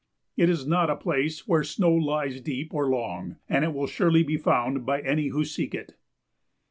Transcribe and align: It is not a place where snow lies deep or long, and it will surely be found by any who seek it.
It 0.35 0.49
is 0.49 0.65
not 0.65 0.89
a 0.89 0.95
place 0.95 1.47
where 1.47 1.63
snow 1.63 1.93
lies 1.93 2.41
deep 2.41 2.73
or 2.73 2.89
long, 2.89 3.35
and 3.47 3.63
it 3.63 3.71
will 3.71 3.85
surely 3.85 4.23
be 4.23 4.35
found 4.35 4.83
by 4.83 4.99
any 5.01 5.27
who 5.27 5.45
seek 5.45 5.75
it. 5.75 5.93